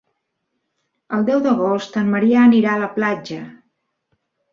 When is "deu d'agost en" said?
1.27-2.09